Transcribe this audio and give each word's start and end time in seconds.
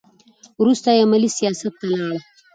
وروسته 0.61 0.87
یې 0.93 1.03
عملي 1.05 1.29
سیاست 1.37 1.73
ته 1.79 1.85
لاړ. 1.93 2.15